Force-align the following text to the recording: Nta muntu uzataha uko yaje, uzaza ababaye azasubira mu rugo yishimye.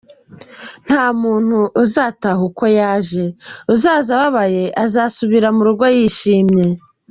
Nta 0.85 1.03
muntu 1.21 1.59
uzataha 1.83 2.41
uko 2.49 2.63
yaje, 2.79 3.23
uzaza 3.73 4.09
ababaye 4.17 4.63
azasubira 4.83 5.47
mu 5.55 5.61
rugo 5.67 5.85
yishimye. 5.95 6.65